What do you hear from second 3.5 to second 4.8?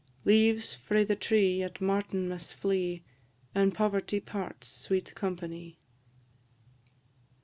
And poverty parts